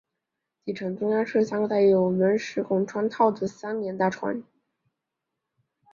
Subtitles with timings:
[0.65, 4.41] 底层中央是三个带有石圆拱窗套的三联大窗。